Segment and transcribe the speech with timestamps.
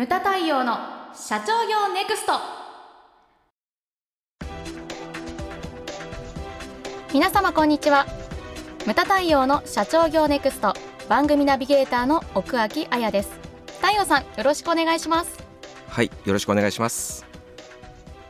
[0.00, 0.78] ムタ太陽の
[1.14, 2.32] 社長業ネクスト。
[7.12, 8.06] 皆様こんにちは。
[8.86, 10.72] ムタ太陽の社長業ネクスト。
[11.06, 13.30] 番組ナビゲーターの奥脇彩です。
[13.82, 15.38] 太陽さんよろしくお願いします。
[15.86, 17.26] はいよろしくお願いします。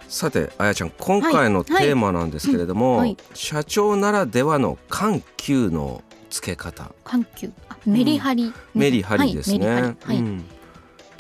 [0.08, 6.90] さてあやちゃん今回のテーマなんですけれども、はいはい社長ならではの緩急の付け方。
[7.04, 7.52] 緩急。
[7.86, 10.18] メリハリ、うん、メリハリですね、はい。
[10.18, 10.44] うん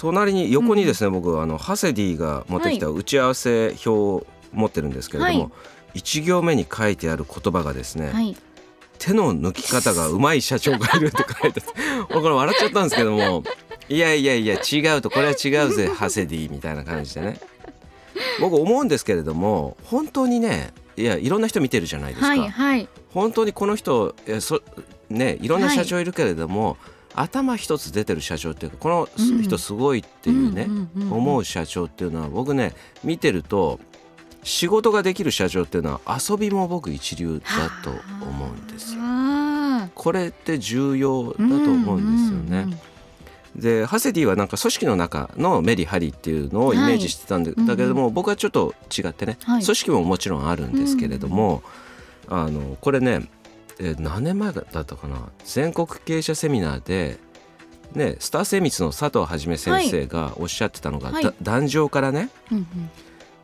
[0.00, 5.50] 隣に横にですね、うん、僕あのハセディが持ってきた打ち合わせ表を持ってるんですけれども、は
[5.94, 8.34] い、1行目に書いてある言葉がですね、はい、
[8.98, 13.44] 手の抜き方がうまい社長がいるって書いてあって これ笑っちゃったんですけども
[13.90, 17.38] いやいやいや違うとこれは違うぜ ハセディみたいな感じでね。
[18.40, 24.62] 僕思うんですけれども本当にねいやいろんな人見てるじゃないですか、はいはい、本当にこの人そ
[25.08, 26.76] ねいろんな社長いるけれども、はい
[27.14, 29.08] 頭一つ出てる社長っていうかこの
[29.42, 30.68] 人すごいっていうね、
[31.10, 33.80] 思う社長っていうのは僕ね見てると
[34.42, 37.90] 仕事ができる社長っていうのは遊びも僕一流だと
[38.24, 39.00] 思うんですよ。
[39.94, 42.78] これって重要だと思うんですよね。
[43.56, 51.62] でハセディはなんか組織の中のメリハリっていうのをイメージしてたんだけれども、僕はちょっと違ってね、組織ももちろんあるんですけれども、
[52.28, 53.28] あのこれね
[53.82, 55.30] えー、何年前だったかな？
[55.44, 57.18] 全国経営者セミナーで、
[57.94, 62.66] ね、スター精密の佐藤はじめ先生がおっしゃってたのが、はい、壇上からね、うんうん、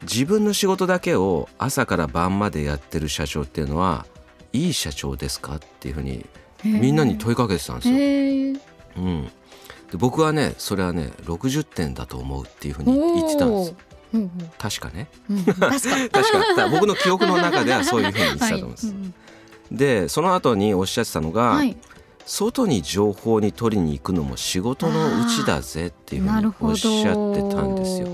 [0.02, 4.04] 自分の仕事だけを朝から晩までやってる社長っていうのは
[4.52, 5.56] いい社長ですか？
[5.56, 6.26] っていうふうに
[6.62, 7.94] みんなに問いかけてたんですよ。
[8.98, 9.30] うん、で
[9.94, 13.74] 僕はねそれはね60点だと思うっていうふうに言ってたんです。
[14.12, 15.70] うんうん、確かね、うん、確か。
[16.12, 16.68] 確か。
[16.68, 18.86] 僕の記憶の中ではそういうふうに言ってたと思います。
[18.86, 18.94] はい。
[18.96, 19.14] うん
[19.70, 21.76] でその後におっしゃってたのが、はい、
[22.24, 28.08] 外に情報に取りに行くのも仕事のうちだぜっていうふうにおっしゃってたんですよ。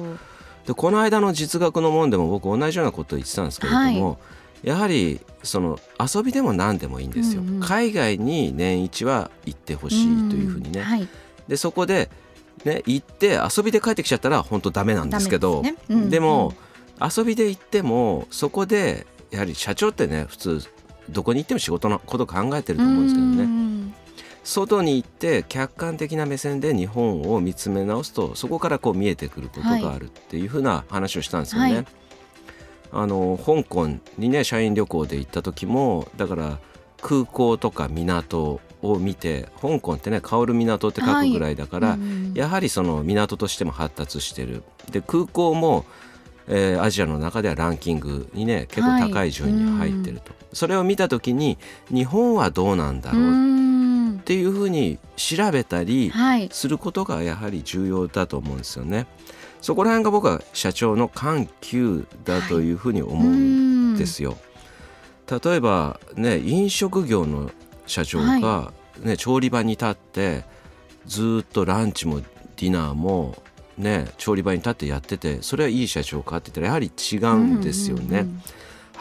[0.67, 4.17] でこの間の実学の門でも僕同じようなことを言ってたんですけれども、は
[4.63, 7.43] い、やはりその遊びでも何でもいいんですよ。
[7.43, 10.83] うんうん、海外に年一は行ってほしいというふうにね。
[10.83, 11.09] はい、
[11.49, 12.11] でそこで
[12.65, 15.77] ね、行って遊びで帰ってきちゃったら本当ダメなんですけどで、ね。
[15.89, 16.55] うんうん、でも
[17.01, 20.63] 遊びで行ってもそこでやはり社長ってね普通
[21.11, 23.73] どこに行っても仕事のこと考えてると思うんですけどね。
[24.45, 31.75] 外に行って客観的な目線で日本を見つめ直すとそこからこう見えてくることがあるっていうふうな話をしたんですよね。
[31.75, 31.87] はい、
[32.93, 36.59] あの香港にね社員旅行で行った時もだから
[37.01, 44.65] 空港とか港を見て香港ってね香る港って書くぐらいだから、はいうん、やはりその港としても発達してる。
[44.91, 45.85] で空港も
[46.49, 51.59] えー、アジアの中ではランキングにね結構高い順位に入ってると、はい、それを見た時に
[51.89, 54.17] 日本はどうなんだろう？
[54.17, 56.13] っていうふうに調べたり
[56.51, 59.07] することがやはり重要だと思うんですよね。
[59.61, 64.37] そこら辺が僕は社長の緩急だというふうに思うんですよ。
[65.29, 67.51] はい、例えばね飲食業の
[67.87, 70.45] 社長がね、はい、調理場に立って
[71.07, 73.42] ずっとランチもディナーも
[73.79, 78.03] ね調理場に立ってやっててそれはいい社長かって言ったらやはり違うんですよね。
[78.07, 78.43] うんうんうん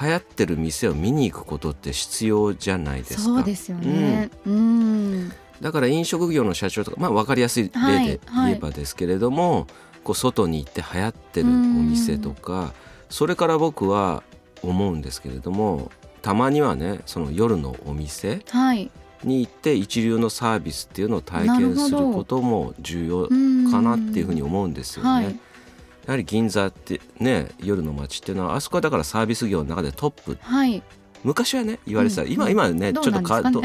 [0.01, 3.21] 流行ってる店を見に行くことって必要じゃないですか。
[3.21, 5.31] そうですよね、うん、うん。
[5.61, 9.65] だから飲食業の社長とか、まあ、分かりやすい例で言えばですけれども、はいはい、
[10.03, 12.73] こう外に行って流行ってるお店とか
[13.09, 14.23] それから僕は
[14.63, 15.91] 思うんですけれども
[16.23, 18.89] たまにはねその夜のお店、はい、
[19.23, 23.27] に行って一流のサービスっていうのを体験することも重要
[23.71, 25.09] かなっていうふうに思うんですよね。
[25.09, 25.31] はい、や
[26.07, 30.81] はり銀座ってね夜の街っていうのはあそこはだからサービス業の中でトップ、はい、
[31.23, 33.61] 昔はね言われてた、うん、今今ねちょっと変わ,、ね、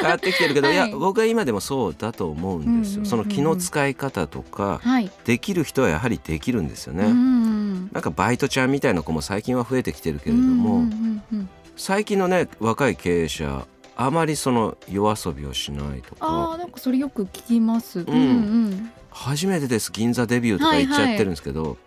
[0.00, 13.66] 変わってきてるけど、はい、いや僕は今でもそうだと思うんですよ、うんうんうん、その気の使い方とか、はい、できる人はやはりできるんですよね、うんうん、なんかバイトちゃんみたいな子も最近は増えてきてるけれども、うんうんうん、最近のね若い経営者
[13.96, 16.18] あまりその夜遊びをしないとか。
[16.20, 18.22] あなんかそれよく聞きます、うん、うんう
[18.68, 18.92] ん。
[19.10, 19.92] 初めてです。
[19.92, 21.78] 銀座デビューとか言っちゃってるんですけど、はいはい、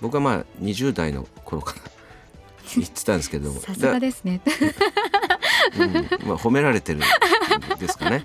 [0.00, 1.80] 僕はまあ20代の頃から
[2.74, 3.52] 言ってたんですけど。
[3.52, 4.40] さすがですね、
[5.78, 5.92] うん、
[6.26, 7.02] まあ褒められてるん
[7.78, 8.24] ですかね。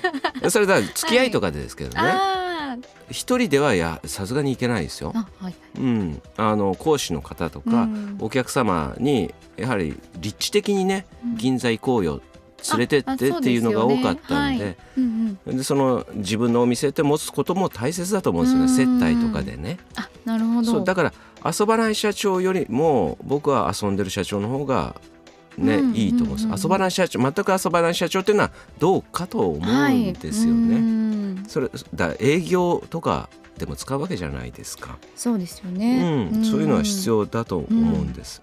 [0.50, 2.76] それだ付き合いとかでですけどね、は
[3.10, 12.20] い、一人ではやさすがにいけないですよ、はいはい、うん、あの講師の方とか、うん、お客様にやはり立地的にね銀座行こうよ
[12.70, 14.76] 連れてってっていうのが多かったんで、ねはい。
[14.98, 19.00] うんうん、でその自分のお店って持つことも大切だと思うんですよね。
[19.00, 19.78] 接待とかでね。
[19.96, 20.82] あなるほど。
[20.82, 21.12] だから
[21.44, 24.96] 遊ばない社長よりも僕は遊んでる社長の方が
[25.58, 26.64] ね、いいと思うんです。
[26.64, 31.34] 遊ばない社長全く遊ばない社長っていうのはどうかと思うんですよね。
[31.36, 33.28] はい、それだ営業とか
[33.58, 34.98] でも使うわけじゃないですか。
[35.14, 38.42] そうですよね、うん、そういうのは必要だと思うんです。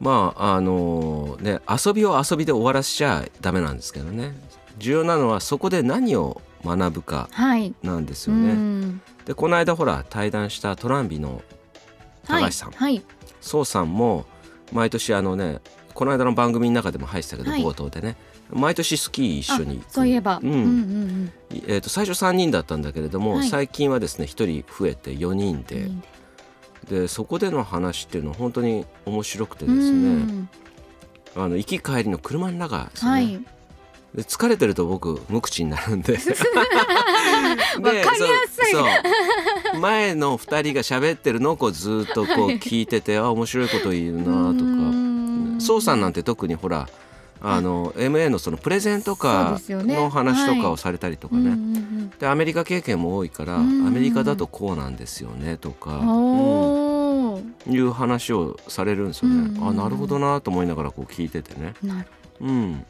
[0.00, 4.34] まああのね遊びを遊びで終わらせちゃダメなんですけどね。
[4.78, 7.28] 重要なのはそこで何を学ぶか
[7.82, 8.48] なんですよね。
[8.48, 8.92] は
[9.24, 11.42] い、でこの間ほら対談したトランビの
[12.26, 12.94] 高橋さん、はい。
[12.94, 13.04] はい、
[13.40, 14.26] 宋さんも
[14.72, 15.60] 毎年あのね
[15.94, 18.16] この間の番組の中でも入ってたけど、冒頭でね。
[18.50, 20.52] 毎年スキー一緒にそういえば、うん。
[20.52, 21.32] うんうん、
[21.66, 25.84] えーと、最初3人だったんだけれども、最近はですね1人増えて4人で。
[25.84, 25.90] で
[27.08, 30.48] そこでの話っていうのは本当に面白くてですね、
[31.36, 33.28] あの行き帰りの車の中ですね、はい、
[34.14, 36.14] で疲れてると僕無口になるんで。
[37.80, 38.04] わかりや
[38.48, 38.72] すい。
[38.72, 38.80] そ
[39.76, 45.08] う前の2人が喋ってるのをこうずっとこう聞いてて、はい、あ面白いこと言うなとか。
[45.60, 46.88] 宋さんなんて特にほら
[47.40, 61.74] あの MA のそのプレゼンとかの話とかをされたりとかね、でアメリカ経験も多いからアメリカだとこうなんですよねとか、うん、いう話をされるんですよね、あなるほどなと思いながらこう聞いててね。
[62.40, 62.86] うん、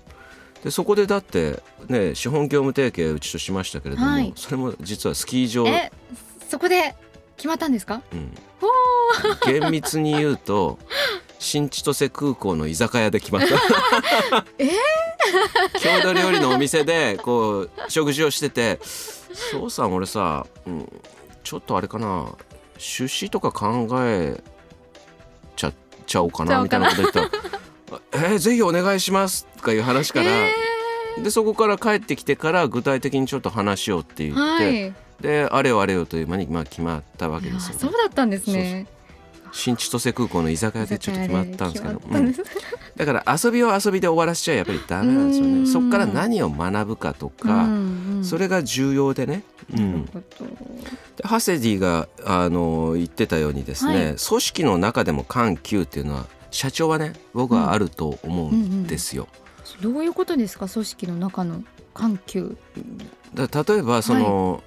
[0.63, 5.67] でそこでだってね資本業務提携うちとしましたけれども、はい、それも実はスキー場。
[5.67, 5.93] え
[6.49, 6.95] そこで
[7.37, 8.35] 決まったんですか、うん、
[9.47, 10.79] 厳密に言うと
[11.39, 14.45] 新千歳空港の居酒屋で決まった。
[14.59, 14.71] え
[15.81, 18.79] 郷土料理のお店でこう食事をしてて
[19.53, 21.03] 「そうさん俺さ、うん、
[21.45, 22.27] ちょっとあれかな
[22.79, 24.43] 出資とか考え
[25.57, 25.73] ちゃ
[26.07, 27.31] ちゃおうかな」みたいなこと言ったら
[28.13, 38.87] 「えー、ぜひお願いします」とかいう話から、えー、でそこから帰ってきてから具体的にちょっと話をって言って、はい、であれよあれよという間にまあ決まったわけですよ、ね、そうだったんですね
[39.53, 42.35] 新千歳空港の居酒屋でちょっと決まったんですけど、うん、
[42.97, 45.67] だから遊びを遊びで終わらせちゃやっぱりダメなんですよね。
[45.67, 47.67] そこから何を学ぶかとか
[48.23, 49.43] それが重要でね、
[49.75, 50.13] うん、で
[51.25, 59.29] ハセディがあの言ってたようにですね、はい、組織の中でも緩急っていうのは社長はね僕はあると思うんですよ。
[59.81, 61.63] どういうことですか組織の中の
[61.95, 62.57] 緩急
[63.35, 64.63] だ例えばその、はい、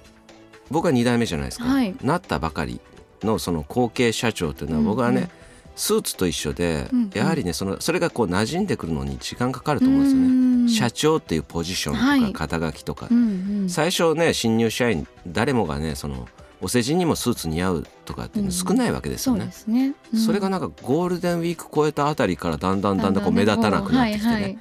[0.70, 2.80] 僕は2代目じゃないですか、はい、なったばかり
[3.26, 5.30] のその後継社長というのは僕はね、うんうん、
[5.76, 10.68] スーツと一緒で、うんうん、やはりねそのそれがこう馴染んでくるのに時間かかると思うんですよね。
[10.68, 16.28] 社長っていうポジションとか肩書きとか、はいうんうん、最初ね新入社員誰もがねその
[16.60, 19.52] お世辞にもスーツ似合うとかっていうの少ないわけですよね。
[19.66, 19.94] うん、ね。
[20.14, 24.32] うん、それがなんかゴールデンウィーク超えたあたりからだんだんだんだんこう目立たなくなってきてね。
[24.32, 24.58] はいはい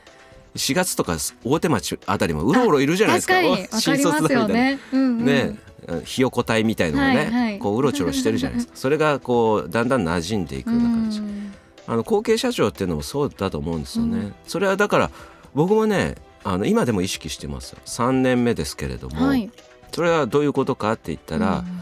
[0.55, 3.35] 4月とか大手町あたりもうろうろいるじゃないですか。
[3.79, 4.47] 新卒だみたいな。
[4.47, 5.57] ね、うんうん、ね
[6.05, 8.73] ひよこ隊みたいのもね、はいはい、こううろちょろしてるじゃないですか。
[8.77, 11.21] それがこうだんだん馴染んでいくような感じ
[11.87, 15.11] あの後継社長っていうのもそうだと思うんですよね、うん、それはだから
[15.53, 19.51] 僕もねあの今でも意識してます3年目ですけれども、はい、
[19.91, 21.81] それはどういうことかって言ったら、うん、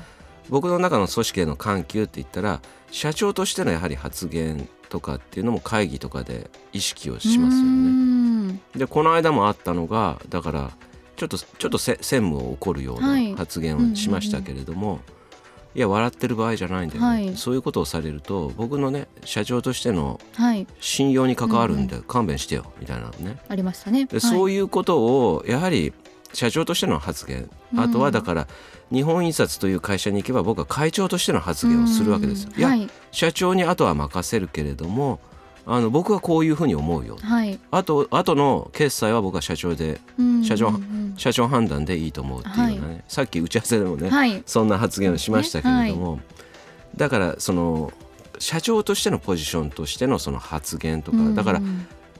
[0.50, 2.62] 僕の中の組織への緩急って言ったら
[2.92, 8.59] 社長としてのやはり発言とかっていうのも会議とかで意識をしますよね。
[8.75, 10.71] でこの間もあったのがだから
[11.15, 15.19] ちょっとちょっと専務を怒るような発言をしましたけれども、はいうんうんうん。
[15.75, 20.19] いや笑ってる場合じゃないんだよね、はい、そういうことをされると僕のね社長としての
[20.80, 22.74] 信用に関わるんで勘弁してよ。
[22.80, 24.06] みたいなのね、ありましたね。
[24.06, 25.94] で、そういうことをやはり
[26.34, 27.50] 社長としての発言。
[27.78, 28.48] あとはだから
[28.92, 32.51] 日本印刷という会社に行けば僕は会長としての発言をするわけですよ。
[32.56, 32.62] い。
[32.62, 35.20] や、社長にあとは任せるけれども
[35.65, 40.00] あの僕はこういうふうに思うよ、はい、あとあとの決済は僕は社長で、
[40.44, 40.74] 社長
[41.15, 46.22] 社長判断でいいと思うっていうようなね、はい、さっき打ち合わせでもね、はい、そんな発言をしましたけれども、ね、
[46.96, 47.94] だからその
[48.39, 51.62] 社長としてのポジションとしてのその発言とか、だから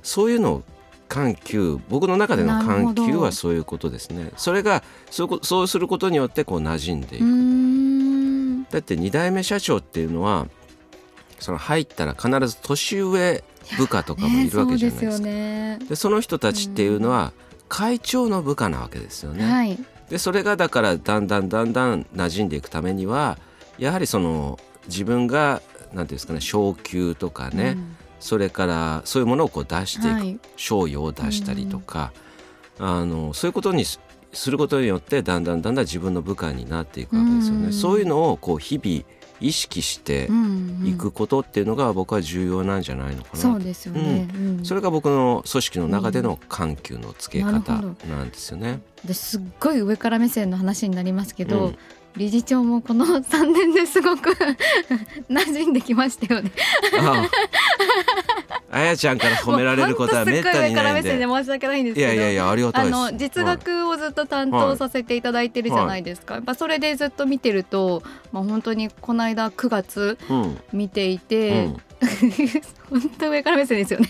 [0.04, 0.64] そういうのを
[1.10, 4.32] 緩急僕の中での緩急はそういうことですね。
[4.38, 8.72] それがそうそうすることによってこう馴染んでいく。
[8.72, 10.48] だって2代目社長っていうのは
[11.40, 13.44] その入ったら必ず年上
[13.78, 15.24] 部下とかもいるわけじゃないですか。
[15.26, 15.32] で、
[15.90, 17.34] ね、その人たちっていうのは
[17.68, 19.52] 会長の部下なわけですよね。
[19.52, 23.40] はい、でそれがだからだんだんだんだん馴染んでいくためには
[23.80, 25.62] やはりその自分が
[25.92, 32.12] 何ていうんですかね昇給とかね、うん、それからそういうものをこう出していく、はい、賞与を出したりとか、
[32.80, 34.00] うん、あのそういうことにす
[34.52, 37.66] ることによってだんだんだんだん自分の部下になっていくわけですよね。
[37.68, 39.04] うん、そういうのをこう日々
[39.42, 40.30] 意識して
[40.84, 43.40] いくことっていうのが僕は重要なんじゃないのかな。
[43.40, 48.82] そうですよね、うん、それが僕の組織の中での緩急のつけ方なんですよね。
[49.06, 51.78] ですっごい上から目線の話になりますけど、うん、
[52.18, 54.32] 理事長もこの 3年ですごく
[55.30, 56.52] 馴染んできましたよね。
[57.00, 57.28] あ
[58.49, 61.26] ああやちゃんから褒められることはめったにないんで。
[61.26, 62.14] 申し訳ないんですけど。
[62.14, 66.36] いやいやいやありがたいあの実学をずっと担当させていただいてるじゃないですか。
[66.36, 70.18] はい、やっぱそれでずっと見てると、まあ本当にこの間9月
[70.72, 71.78] 見ていて、うんうん
[72.90, 74.10] 本当上から目線ですよね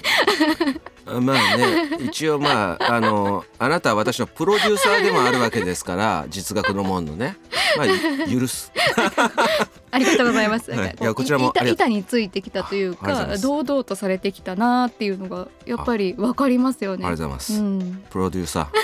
[1.21, 7.37] まあね一応まあ あのあなたは私のプロデューサーでもあるわけですから実学の門のね。
[7.77, 7.87] まあ
[8.29, 8.71] 許す。
[9.91, 17.05] ありがとうございます、はい、いやこちらも板についてきたというか堂々とされてきたなっていうのがやっぱりわかりますよね。
[17.05, 18.67] ありがとうございます、うん、プロデューサー。
[18.67, 18.79] あり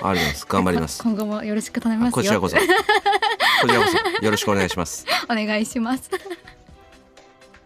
[0.00, 0.46] とうございます。
[0.48, 2.56] 頑張ります今後もよろしく頼みますこちらこそ。
[2.56, 4.24] こちらこそ。
[4.24, 5.06] よろしくお願いします。
[5.28, 6.10] お願いします。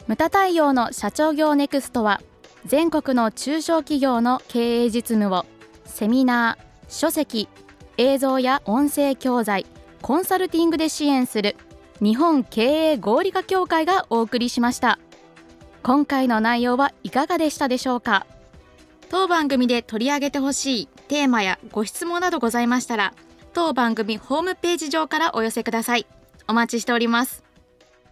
[0.08, 2.20] ムタ太陽の社長業ネクストは
[2.64, 5.44] 全国の中小企業の経営実務を
[5.84, 7.48] セミナー、書籍、
[7.98, 9.66] 映像や音声教材、
[10.00, 11.56] コンサルティングで支援する
[12.00, 14.98] 日本経営合理化協会がお送りしました。
[15.82, 18.26] 今回の内容はいかがでしたでしょうか？
[19.10, 23.12] 当番組で取り上げてほしいテーマやご質問などございましたら
[23.52, 26.06] 当番組ホームページ上からお寄せください。
[26.48, 27.44] お待ちしております。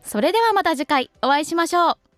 [0.05, 2.10] それではまた次回お会いしましょう